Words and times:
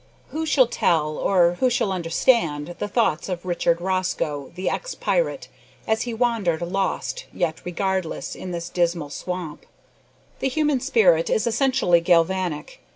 Who 0.29 0.47
shall 0.47 0.65
tell, 0.65 1.15
or 1.19 1.57
who 1.59 1.69
shall 1.69 1.91
understand, 1.91 2.73
the 2.79 2.87
thoughts 2.87 3.29
of 3.29 3.45
Richard 3.45 3.79
Rosco, 3.79 4.51
the 4.55 4.67
ex 4.67 4.95
pirate, 4.95 5.47
as 5.87 6.01
he 6.09 6.11
wandered, 6.15 6.63
lost 6.63 7.25
yet 7.31 7.61
regardless, 7.63 8.33
in 8.33 8.49
that 8.49 8.71
dismal 8.73 9.11
swamp? 9.11 9.67
The 10.39 10.49
human 10.49 10.79
spirit 10.79 11.29
is 11.29 11.45
essentially 11.45 12.01
galvanic. 12.01 12.81